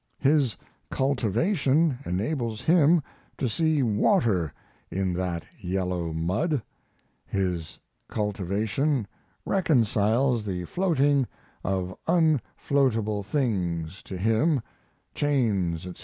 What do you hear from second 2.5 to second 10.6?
him to see water in that yellow mud; his cultivation reconciles